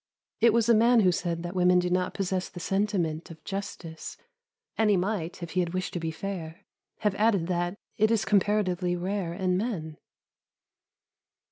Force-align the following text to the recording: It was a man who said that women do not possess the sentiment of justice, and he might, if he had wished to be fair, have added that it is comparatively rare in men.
It 0.39 0.51
was 0.51 0.67
a 0.67 0.73
man 0.73 1.01
who 1.01 1.11
said 1.11 1.43
that 1.43 1.53
women 1.53 1.77
do 1.77 1.87
not 1.91 2.15
possess 2.15 2.49
the 2.49 2.59
sentiment 2.59 3.29
of 3.29 3.43
justice, 3.43 4.17
and 4.75 4.89
he 4.89 4.97
might, 4.97 5.43
if 5.43 5.51
he 5.51 5.59
had 5.59 5.75
wished 5.75 5.93
to 5.93 5.99
be 5.99 6.09
fair, 6.09 6.61
have 7.01 7.13
added 7.13 7.45
that 7.49 7.77
it 7.99 8.09
is 8.09 8.25
comparatively 8.25 8.95
rare 8.95 9.31
in 9.31 9.57
men. 9.57 9.97